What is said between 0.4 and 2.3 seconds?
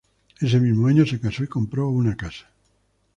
mismo año se casó y compró una